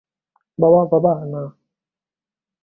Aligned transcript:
বাবা, 0.59 0.81
বাবা, 0.91 1.13
না! 1.25 1.43